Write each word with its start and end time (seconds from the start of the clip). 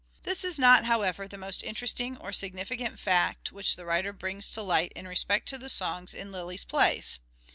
This 0.23 0.43
is 0.43 0.57
not, 0.57 0.85
however, 0.85 1.27
the 1.27 1.37
most 1.37 1.61
interesting 1.61 2.17
or 2.17 2.33
significant 2.33 2.97
fact 2.99 3.51
which 3.51 3.75
the 3.75 3.85
writer 3.85 4.11
brings 4.11 4.49
to 4.49 4.63
light 4.63 4.91
in 4.95 5.07
respect 5.07 5.47
to 5.49 5.59
the 5.59 5.69
songs 5.69 6.15
in 6.15 6.31
Lyly's 6.31 6.65
plays. 6.65 7.19